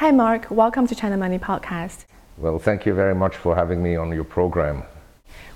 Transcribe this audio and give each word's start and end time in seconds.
Hi, 0.00 0.10
Marc. 0.10 0.50
Welcome 0.50 0.86
to 0.88 0.94
China 0.94 1.16
Money 1.16 1.38
Podcast. 1.38 2.04
Well, 2.36 2.58
thank 2.58 2.84
you 2.84 2.92
very 2.92 3.14
much 3.14 3.34
for 3.34 3.56
having 3.56 3.82
me 3.82 3.96
on 3.96 4.12
your 4.12 4.24
program. 4.24 4.82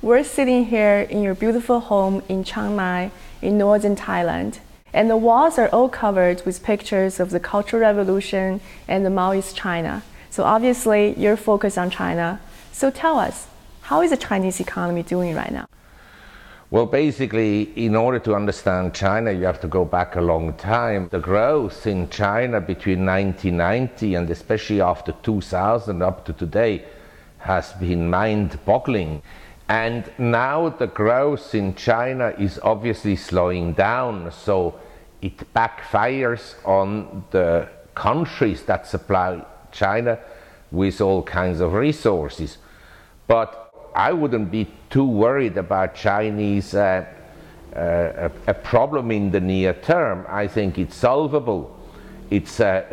We're 0.00 0.24
sitting 0.24 0.64
here 0.64 1.00
in 1.00 1.22
your 1.22 1.34
beautiful 1.34 1.78
home 1.78 2.22
in 2.26 2.42
Chiang 2.42 2.74
Mai 2.74 3.10
in 3.42 3.58
northern 3.58 3.96
Thailand. 3.96 4.60
And 4.94 5.10
the 5.10 5.16
walls 5.18 5.58
are 5.58 5.68
all 5.68 5.90
covered 5.90 6.40
with 6.46 6.62
pictures 6.62 7.20
of 7.20 7.28
the 7.28 7.38
Cultural 7.38 7.82
Revolution 7.82 8.62
and 8.88 9.04
the 9.04 9.10
Maoist 9.10 9.54
China. 9.56 10.02
So 10.30 10.44
obviously, 10.44 11.14
you're 11.18 11.36
focused 11.36 11.76
on 11.76 11.90
China. 11.90 12.40
So 12.72 12.90
tell 12.90 13.18
us, 13.18 13.46
how 13.82 14.00
is 14.00 14.08
the 14.08 14.16
Chinese 14.16 14.58
economy 14.58 15.02
doing 15.02 15.34
right 15.34 15.52
now? 15.52 15.66
Well, 16.72 16.86
basically, 16.86 17.62
in 17.74 17.96
order 17.96 18.20
to 18.20 18.36
understand 18.36 18.94
China, 18.94 19.32
you 19.32 19.42
have 19.42 19.60
to 19.62 19.66
go 19.66 19.84
back 19.84 20.14
a 20.14 20.20
long 20.20 20.52
time. 20.52 21.08
The 21.10 21.18
growth 21.18 21.84
in 21.84 22.08
China 22.10 22.60
between 22.60 23.04
1990 23.04 24.14
and 24.14 24.30
especially 24.30 24.80
after 24.80 25.10
2000 25.10 26.00
up 26.00 26.24
to 26.26 26.32
today 26.32 26.84
has 27.38 27.72
been 27.72 28.08
mind 28.08 28.56
boggling. 28.64 29.20
And 29.68 30.12
now 30.16 30.68
the 30.68 30.86
growth 30.86 31.56
in 31.56 31.74
China 31.74 32.34
is 32.38 32.60
obviously 32.62 33.16
slowing 33.16 33.72
down, 33.72 34.30
so 34.30 34.78
it 35.20 35.52
backfires 35.52 36.54
on 36.64 37.24
the 37.32 37.68
countries 37.96 38.62
that 38.66 38.86
supply 38.86 39.44
China 39.72 40.20
with 40.70 41.00
all 41.00 41.24
kinds 41.24 41.58
of 41.58 41.72
resources. 41.72 42.58
But 43.26 43.69
I 43.94 44.12
wouldn't 44.12 44.50
be 44.50 44.68
too 44.88 45.04
worried 45.04 45.56
about 45.56 45.94
Chinese 45.94 46.74
uh, 46.74 47.04
uh, 47.74 48.28
a, 48.46 48.54
problem 48.54 49.10
in 49.10 49.30
the 49.30 49.40
near 49.40 49.72
term. 49.74 50.26
I 50.28 50.48
think 50.48 50.78
it's 50.78 50.96
solvable. 50.96 51.76
It's 52.30 52.60
uh, 52.60 52.84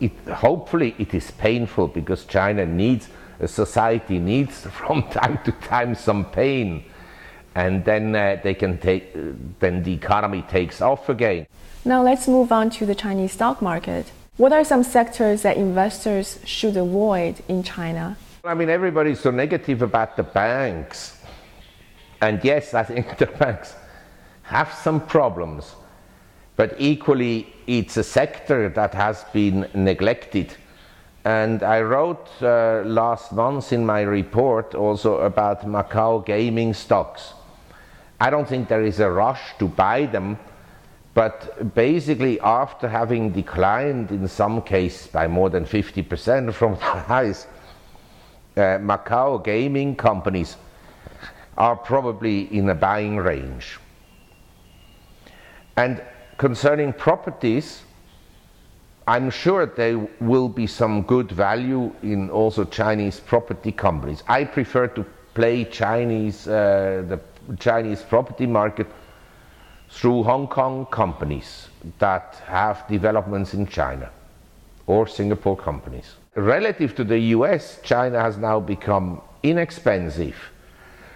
it, 0.00 0.12
hopefully 0.28 0.94
it 0.98 1.14
is 1.14 1.30
painful 1.30 1.88
because 1.88 2.24
China 2.24 2.64
needs 2.66 3.08
a 3.40 3.48
society 3.48 4.18
needs 4.18 4.66
from 4.70 5.02
time 5.10 5.38
to 5.44 5.52
time 5.52 5.94
some 5.94 6.24
pain, 6.24 6.84
and 7.54 7.84
then 7.84 8.14
uh, 8.14 8.40
they 8.42 8.54
can 8.54 8.78
take 8.78 9.12
then 9.58 9.82
the 9.82 9.92
economy 9.92 10.42
takes 10.42 10.80
off 10.80 11.08
again. 11.08 11.46
Now 11.84 12.02
let's 12.02 12.28
move 12.28 12.52
on 12.52 12.70
to 12.70 12.86
the 12.86 12.94
Chinese 12.94 13.32
stock 13.32 13.62
market. 13.62 14.12
What 14.36 14.52
are 14.52 14.64
some 14.64 14.82
sectors 14.82 15.42
that 15.42 15.56
investors 15.56 16.38
should 16.44 16.76
avoid 16.76 17.42
in 17.48 17.62
China? 17.62 18.16
I 18.42 18.54
mean, 18.54 18.70
everybody's 18.70 19.20
so 19.20 19.30
negative 19.30 19.82
about 19.82 20.16
the 20.16 20.22
banks. 20.22 21.18
And 22.22 22.42
yes, 22.42 22.72
I 22.72 22.84
think 22.84 23.18
the 23.18 23.26
banks 23.26 23.74
have 24.42 24.72
some 24.72 25.06
problems. 25.06 25.74
But 26.56 26.74
equally, 26.78 27.52
it's 27.66 27.98
a 27.98 28.02
sector 28.02 28.70
that 28.70 28.94
has 28.94 29.24
been 29.32 29.68
neglected. 29.74 30.54
And 31.24 31.62
I 31.62 31.82
wrote 31.82 32.28
uh, 32.40 32.82
last 32.86 33.32
month 33.32 33.74
in 33.74 33.84
my 33.84 34.00
report 34.00 34.74
also 34.74 35.18
about 35.18 35.66
Macau 35.66 36.24
gaming 36.24 36.72
stocks. 36.72 37.34
I 38.20 38.30
don't 38.30 38.48
think 38.48 38.68
there 38.68 38.84
is 38.84 39.00
a 39.00 39.10
rush 39.10 39.58
to 39.58 39.68
buy 39.68 40.06
them, 40.06 40.38
but 41.12 41.74
basically, 41.74 42.40
after 42.40 42.88
having 42.88 43.32
declined 43.32 44.10
in 44.10 44.26
some 44.28 44.62
cases 44.62 45.08
by 45.08 45.26
more 45.26 45.50
than 45.50 45.66
50% 45.66 46.54
from 46.54 46.72
the 46.74 46.80
highs, 46.80 47.46
Macau 48.80 49.42
gaming 49.42 49.96
companies 49.96 50.56
are 51.56 51.76
probably 51.76 52.42
in 52.56 52.68
a 52.68 52.74
buying 52.74 53.16
range. 53.16 53.78
And 55.76 56.02
concerning 56.38 56.92
properties, 56.92 57.82
I'm 59.06 59.30
sure 59.30 59.66
there 59.66 59.98
will 60.20 60.48
be 60.48 60.66
some 60.66 61.02
good 61.02 61.32
value 61.32 61.92
in 62.02 62.30
also 62.30 62.64
Chinese 62.64 63.18
property 63.20 63.72
companies. 63.72 64.22
I 64.28 64.44
prefer 64.44 64.86
to 64.88 65.04
play 65.34 65.64
Chinese, 65.64 66.46
uh, 66.46 67.04
the 67.08 67.20
Chinese 67.58 68.02
property 68.02 68.46
market 68.46 68.86
through 69.88 70.22
Hong 70.22 70.46
Kong 70.46 70.86
companies 70.86 71.68
that 71.98 72.40
have 72.46 72.86
developments 72.88 73.54
in 73.54 73.66
China 73.66 74.10
or 74.86 75.06
Singapore 75.06 75.56
companies. 75.56 76.19
Relative 76.34 76.94
to 76.94 77.04
the 77.04 77.18
US, 77.34 77.80
China 77.82 78.20
has 78.20 78.36
now 78.36 78.60
become 78.60 79.20
inexpensive. 79.42 80.36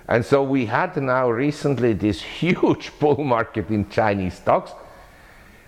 And 0.09 0.25
so 0.25 0.43
we 0.43 0.67
had 0.67 0.97
now 0.97 1.31
recently 1.31 1.93
this 1.93 2.21
huge 2.21 2.93
bull 3.01 3.23
market 3.23 3.71
in 3.71 3.89
Chinese 3.89 4.35
stocks 4.35 4.73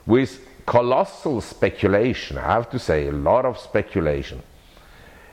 with 0.04 0.40
colossal 0.66 1.40
speculation. 1.40 2.38
I 2.38 2.54
have 2.54 2.68
to 2.70 2.78
say, 2.78 3.06
a 3.06 3.12
lot 3.12 3.44
of 3.44 3.58
speculation. 3.58 4.42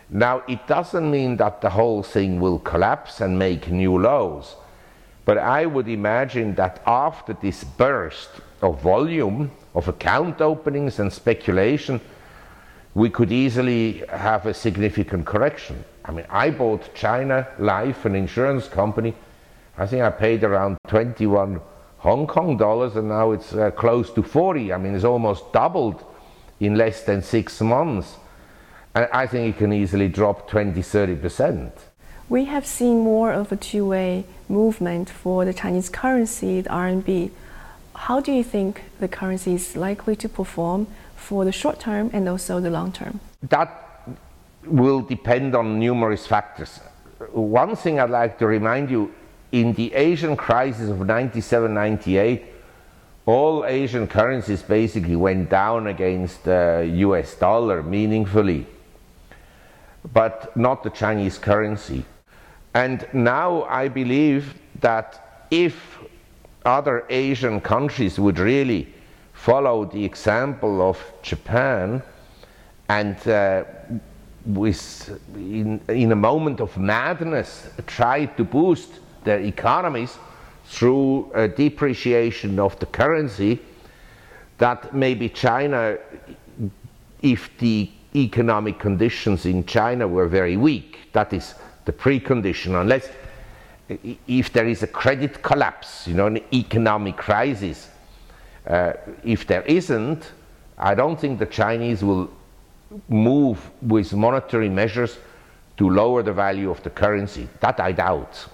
Now, 0.10 0.44
it 0.48 0.68
doesn't 0.68 1.10
mean 1.10 1.38
that 1.38 1.62
the 1.62 1.72
whole 1.72 2.04
thing 2.04 2.40
will 2.40 2.60
collapse 2.60 3.20
and 3.20 3.40
make 3.40 3.72
new 3.72 4.00
lows, 4.00 4.56
but 5.26 5.40
I 5.40 5.66
would 5.66 5.88
imagine 5.88 6.54
that 6.56 6.84
after 6.86 7.34
this 7.34 7.64
burst 7.64 8.30
of 8.62 8.80
volume, 8.82 9.52
of 9.74 9.88
account 9.88 10.40
openings 10.40 11.00
and 11.00 11.12
speculation, 11.12 12.00
we 12.96 13.10
could 13.10 13.32
easily 13.32 14.04
have 14.10 14.46
a 14.46 14.54
significant 14.54 15.26
correction. 15.26 15.84
I 16.06 16.12
mean, 16.12 16.26
I 16.30 16.52
bought 16.52 16.94
China 16.94 17.48
Life, 17.58 18.06
an 18.06 18.16
insurance 18.16 18.68
company. 18.68 19.16
I 19.78 19.88
think 19.88 20.04
I 20.04 20.12
paid 20.12 20.44
around 20.44 20.78
21 20.88 21.60
Hong 21.98 22.28
Kong 22.28 22.58
dollars, 22.58 22.96
and 22.96 23.08
now 23.08 23.32
it's 23.32 23.54
uh, 23.54 23.72
close 23.72 24.12
to 24.14 24.22
40. 24.22 24.74
I 24.74 24.78
mean, 24.78 24.94
it's 24.94 25.06
almost 25.06 25.52
doubled 25.54 26.04
in 26.60 26.76
less 26.76 27.04
than 27.04 27.24
six 27.24 27.62
months. 27.62 28.18
And 28.94 29.08
I 29.12 29.26
think 29.26 29.56
it 29.56 29.58
can 29.58 29.74
easily 29.74 30.08
drop 30.08 30.48
20, 30.50 30.82
30 30.82 31.16
percent. 31.16 31.74
We 32.30 32.46
have 32.46 32.66
seen 32.66 33.00
more 33.00 33.34
of 33.34 33.52
a 33.52 33.56
two 33.56 33.88
way 33.88 34.26
movement 34.48 35.10
for 35.10 35.46
the 35.46 35.54
Chinese 35.54 35.90
currency, 35.90 36.62
the 36.62 36.70
RMB. 36.70 37.32
How 37.96 38.20
do 38.20 38.32
you 38.32 38.44
think 38.44 38.84
the 39.00 39.08
currency 39.08 39.56
is 39.56 39.76
likely 39.76 40.16
to 40.18 40.30
perform 40.30 40.88
for 41.24 41.46
the 41.46 41.52
short 41.52 41.80
term 41.80 42.10
and 42.14 42.28
also 42.28 42.60
the 42.60 42.70
long 42.70 42.92
term? 42.92 43.20
That 43.50 43.70
will 44.66 45.02
depend 45.02 45.56
on 45.56 45.80
numerous 45.80 46.28
factors. 46.28 46.80
One 47.32 47.76
thing 47.76 48.00
I'd 48.00 48.10
like 48.10 48.38
to 48.40 48.48
remind 48.48 48.90
you 48.90 49.14
in 49.52 49.74
the 49.74 49.94
Asian 49.94 50.36
crisis 50.36 50.90
of 50.90 51.06
97 51.06 51.74
98, 51.74 52.44
all 53.26 53.66
Asian 53.66 54.08
currencies 54.08 54.62
basically 54.62 55.16
went 55.16 55.50
down 55.50 55.88
against 55.88 56.42
uh, 56.48 56.80
the 56.80 56.88
US 57.08 57.36
dollar 57.36 57.82
meaningfully, 57.82 58.66
but 60.12 60.56
not 60.58 60.84
the 60.84 60.90
Chinese 60.90 61.38
currency. 61.38 62.04
And 62.74 63.08
now 63.14 63.64
I 63.64 63.88
believe 63.88 64.56
that 64.82 65.48
if 65.52 66.00
other 66.66 67.06
Asian 67.10 67.62
countries 67.62 68.20
would 68.20 68.40
really 68.40 68.88
follow 69.34 69.86
the 69.86 70.04
example 70.04 70.82
of 70.82 70.98
Japan 71.22 72.02
and 72.90 73.28
uh, 73.28 73.64
with, 74.46 75.20
in, 75.36 75.82
in 75.88 76.12
a 76.12 76.16
moment 76.16 76.60
of 76.60 76.78
madness 76.78 77.68
try 77.88 78.26
to 78.26 78.44
boost 78.44 79.00
their 79.24 79.40
economies 79.40 80.18
through 80.66 81.32
a 81.34 81.48
depreciation 81.48 82.60
of 82.60 82.78
the 82.80 82.86
currency 82.86 83.60
that 84.58 84.94
maybe 84.94 85.30
China, 85.30 85.98
if 87.22 87.50
the 87.58 87.90
economic 88.16 88.80
conditions 88.80 89.46
in 89.46 89.66
China 89.66 90.08
were 90.08 90.28
very 90.28 90.58
weak, 90.58 91.00
that 91.14 91.34
is 91.34 91.56
the 91.86 91.92
precondition, 91.92 92.80
unless 92.80 93.10
if 94.28 94.54
there 94.54 94.68
is 94.68 94.84
a 94.84 94.88
credit 94.88 95.42
collapse, 95.42 96.08
you 96.08 96.14
know, 96.14 96.28
an 96.28 96.40
economic 96.54 97.18
crisis, 97.18 97.90
uh, 98.68 98.94
if 99.24 99.46
there 99.48 99.64
isn't, 99.64 100.32
I 100.78 100.96
don't 100.96 101.20
think 101.20 101.40
the 101.40 101.46
Chinese 101.46 102.04
will 102.04 102.30
move 103.10 103.60
with 103.82 104.14
monetary 104.14 104.70
measures 104.70 105.18
to 105.78 105.90
lower 105.90 106.24
the 106.24 106.34
value 106.34 106.70
of 106.70 106.82
the 106.84 106.90
currency. 106.90 107.48
That 107.60 107.80
I 107.80 107.92
doubt. 107.92 108.48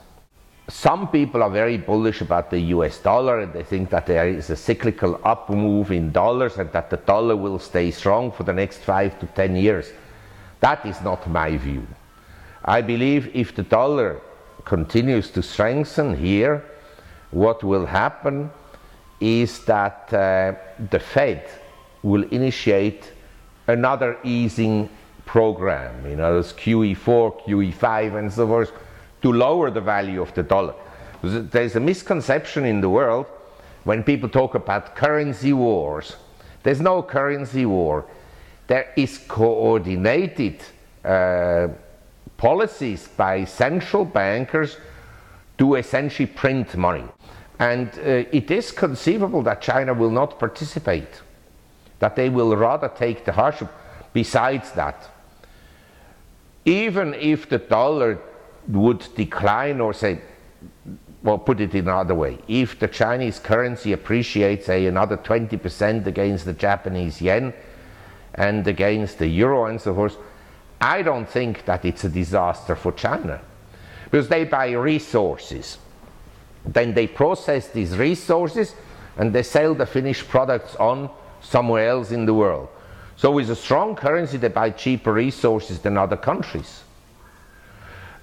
Some 0.70 1.08
people 1.08 1.42
are 1.42 1.50
very 1.50 1.78
bullish 1.78 2.22
about 2.22 2.52
the 2.52 2.60
US 2.76 3.00
dollar 3.00 3.40
and 3.40 3.52
they 3.52 3.64
think 3.64 3.90
that 3.90 4.06
there 4.06 4.28
is 4.28 4.50
a 4.50 4.56
cyclical 4.56 5.20
up 5.24 5.50
move 5.50 5.92
in 5.92 6.12
dollars 6.12 6.58
and 6.58 6.72
that 6.74 6.90
the 6.90 6.98
dollar 6.98 7.36
will 7.36 7.58
stay 7.58 7.90
strong 7.92 8.32
for 8.32 8.44
the 8.44 8.54
next 8.54 8.78
five 8.80 9.20
to 9.20 9.26
ten 9.28 9.56
years. 9.56 9.92
That 10.60 10.86
is 10.86 11.02
not 11.02 11.28
my 11.28 11.58
view. 11.58 11.88
I 12.64 12.82
believe 12.82 13.36
if 13.36 13.56
the 13.56 13.64
dollar 13.64 14.22
continues 14.66 15.32
to 15.32 15.42
strengthen 15.42 16.16
here, 16.16 16.64
what 17.32 17.64
will 17.64 17.86
happen 17.86 18.52
is 19.20 19.66
that 19.66 20.14
uh, 20.14 20.54
the 20.90 21.00
Fed 21.00 21.50
will 22.04 22.24
initiate 22.30 23.12
another 23.68 24.18
easing 24.24 24.90
program, 25.26 26.10
you 26.10 26.16
know, 26.16 26.40
QE4, 26.40 27.44
QE5, 27.44 28.18
and 28.18 28.32
so 28.32 28.48
forth, 28.48 28.72
to 29.22 29.32
lower 29.32 29.70
the 29.70 29.82
value 29.82 30.22
of 30.22 30.34
the 30.34 30.44
dollar. 30.44 30.74
There's 31.22 31.76
a 31.76 31.80
misconception 31.80 32.66
in 32.66 32.82
the 32.82 32.90
world 32.90 33.26
when 33.84 34.04
people 34.04 34.30
talk 34.30 34.56
about 34.56 34.96
currency 34.96 35.54
wars. 35.54 36.16
There's 36.64 36.82
no 36.82 37.04
currency 37.04 37.66
war. 37.66 38.06
there 38.68 38.94
is 38.96 39.18
coordinated 39.28 40.62
uh, 41.04 41.68
policies 42.38 43.08
by 43.18 43.44
central 43.46 44.06
bankers 44.06 44.78
to 45.58 45.76
essentially 45.76 46.28
print 46.28 46.76
money. 46.78 47.04
And 47.60 47.90
uh, 48.00 48.24
it 48.32 48.50
is 48.50 48.72
conceivable 48.72 49.42
that 49.44 49.62
China 49.62 49.94
will 49.94 50.12
not 50.12 50.40
participate, 50.40 51.22
that 52.00 52.16
they 52.16 52.30
will 52.30 52.56
rather 52.56 52.88
take 52.88 53.26
the 53.26 53.34
hardship. 53.34 53.70
Besides 54.14 54.72
that, 54.72 55.10
even 56.66 57.14
if 57.14 57.50
the 57.50 57.58
dollar 57.58 58.20
would 58.68 59.06
decline 59.16 59.82
or 59.82 59.94
say, 59.94 60.22
well, 61.22 61.38
put 61.38 61.60
it 61.60 61.76
in 61.76 61.88
another 61.88 62.16
way, 62.16 62.38
if 62.48 62.80
the 62.80 62.88
Chinese 62.88 63.40
currency 63.40 63.92
appreciates, 63.92 64.68
say, 64.68 64.86
another 64.86 65.18
20% 65.18 66.06
against 66.06 66.46
the 66.46 66.54
Japanese 66.54 67.22
yen 67.22 67.54
and 68.36 68.66
against 68.68 69.20
the 69.20 69.28
euro 69.28 69.66
and 69.66 69.82
so 69.82 69.94
forth, 69.94 70.16
I 70.80 71.02
don't 71.02 71.28
think 71.28 71.66
that 71.66 71.84
it's 71.84 72.06
a 72.06 72.10
disaster 72.10 72.76
for 72.76 72.94
China 72.94 73.42
because 74.06 74.30
they 74.30 74.46
buy 74.46 74.72
resources. 74.72 75.78
Then 76.74 76.94
they 76.94 77.08
process 77.08 77.68
these 77.68 77.98
resources 77.98 78.76
and 79.18 79.34
they 79.34 79.44
sell 79.44 79.74
the 79.74 79.86
finished 79.86 80.28
products 80.28 80.76
on 80.76 81.10
somewhere 81.42 81.90
else 81.90 82.12
in 82.12 82.26
the 82.26 82.34
world. 82.34 82.70
So 83.16 83.32
with 83.32 83.50
a 83.50 83.56
strong 83.56 83.96
currency, 83.96 84.38
they 84.38 84.48
buy 84.48 84.70
cheaper 84.70 85.12
resources 85.14 85.80
than 85.80 85.98
other 85.98 86.16
countries. 86.16 86.84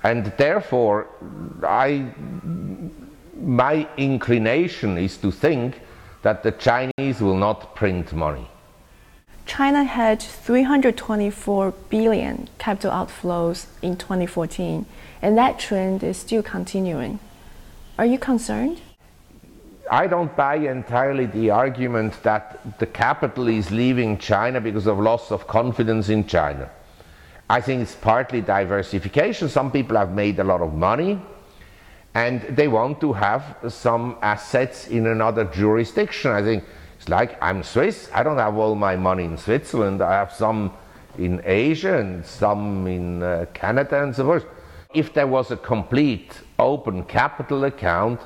And 0.02 0.32
therefore, 0.38 1.08
I, 1.62 2.06
my 3.38 3.88
inclination 3.96 4.96
is 4.96 5.16
to 5.18 5.30
think 5.30 5.80
that 6.22 6.42
the 6.42 6.52
Chinese 6.52 7.20
will 7.20 7.36
not 7.36 7.74
print 7.74 8.12
money. 8.12 8.48
China 9.44 9.84
had 9.84 10.20
324 10.20 11.72
billion 11.88 12.48
capital 12.58 12.90
outflows 12.90 13.66
in 13.82 13.96
2014, 13.96 14.86
and 15.22 15.38
that 15.38 15.58
trend 15.58 16.02
is 16.02 16.16
still 16.16 16.42
continuing. 16.42 17.20
Are 17.98 18.04
you 18.04 18.18
concerned? 18.18 18.82
I 19.90 20.06
don't 20.06 20.36
buy 20.36 20.56
entirely 20.56 21.24
the 21.24 21.48
argument 21.48 22.22
that 22.24 22.78
the 22.78 22.84
capital 22.86 23.48
is 23.48 23.70
leaving 23.70 24.18
China 24.18 24.60
because 24.60 24.86
of 24.86 24.98
loss 24.98 25.30
of 25.30 25.46
confidence 25.46 26.10
in 26.10 26.26
China. 26.26 26.68
I 27.48 27.62
think 27.62 27.80
it's 27.80 27.94
partly 27.94 28.42
diversification. 28.42 29.48
Some 29.48 29.70
people 29.70 29.96
have 29.96 30.12
made 30.12 30.38
a 30.40 30.44
lot 30.44 30.60
of 30.60 30.74
money 30.74 31.18
and 32.14 32.42
they 32.42 32.68
want 32.68 33.00
to 33.00 33.14
have 33.14 33.56
some 33.68 34.18
assets 34.20 34.88
in 34.88 35.06
another 35.06 35.44
jurisdiction. 35.44 36.32
I 36.32 36.42
think 36.42 36.64
it's 36.98 37.08
like 37.08 37.42
I'm 37.42 37.62
Swiss, 37.62 38.10
I 38.12 38.22
don't 38.22 38.38
have 38.38 38.56
all 38.56 38.74
my 38.74 38.96
money 38.96 39.24
in 39.24 39.38
Switzerland, 39.38 40.02
I 40.02 40.12
have 40.12 40.32
some 40.32 40.72
in 41.16 41.40
Asia 41.44 41.98
and 41.98 42.26
some 42.26 42.86
in 42.86 43.22
uh, 43.22 43.46
Canada 43.54 44.02
and 44.02 44.14
so 44.14 44.24
forth. 44.24 44.44
If 44.92 45.14
there 45.14 45.26
was 45.26 45.50
a 45.50 45.56
complete 45.56 46.40
open 46.58 47.04
capital 47.04 47.64
account, 47.64 48.20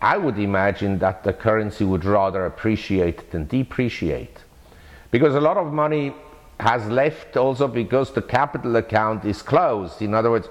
I 0.00 0.16
would 0.16 0.38
imagine 0.38 0.98
that 0.98 1.22
the 1.22 1.32
currency 1.32 1.84
would 1.84 2.04
rather 2.04 2.46
appreciate 2.46 3.30
than 3.30 3.46
depreciate. 3.46 4.38
Because 5.10 5.34
a 5.34 5.40
lot 5.40 5.56
of 5.56 5.72
money 5.72 6.14
has 6.58 6.86
left 6.88 7.36
also 7.36 7.68
because 7.68 8.12
the 8.12 8.22
capital 8.22 8.76
account 8.76 9.24
is 9.24 9.42
closed. 9.42 10.02
In 10.02 10.14
other 10.14 10.30
words, 10.30 10.48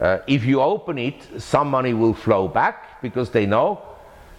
uh, 0.00 0.18
if 0.26 0.44
you 0.44 0.60
open 0.60 0.98
it, 0.98 1.26
some 1.38 1.70
money 1.70 1.94
will 1.94 2.14
flow 2.14 2.48
back 2.48 3.00
because 3.00 3.30
they 3.30 3.46
know 3.46 3.80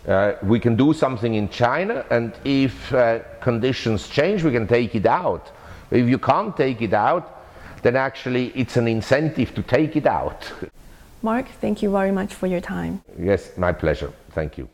uh, 0.08 0.36
we 0.44 0.60
can 0.60 0.76
do 0.76 0.94
something 0.94 1.34
in 1.34 1.50
China, 1.50 2.06
and 2.10 2.34
if 2.46 2.94
uh, 2.94 3.20
conditions 3.42 4.08
change, 4.08 4.44
we 4.44 4.52
can 4.52 4.66
take 4.66 4.96
it 4.96 5.06
out. 5.06 5.52
If 5.92 6.08
you 6.08 6.18
can't 6.18 6.56
take 6.56 6.82
it 6.82 6.94
out, 6.94 7.44
then 7.82 7.96
actually 7.96 8.48
it's 8.56 8.78
an 8.78 8.88
incentive 8.88 9.54
to 9.56 9.62
take 9.62 9.96
it 9.96 10.06
out. 10.06 10.52
Marc, 11.22 11.48
thank 11.62 11.82
you 11.82 11.92
very 11.92 12.12
much 12.12 12.34
for 12.34 12.48
your 12.48 12.62
time. 12.62 13.02
Yes, 13.20 13.58
my 13.58 13.72
pleasure. 13.72 14.12
Thank 14.32 14.58
you. 14.58 14.70